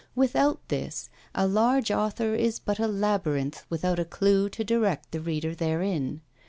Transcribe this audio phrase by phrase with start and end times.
[0.15, 5.19] Without this, a large author is but a labyrinth without a clue to direct the
[5.21, 6.21] reader therein.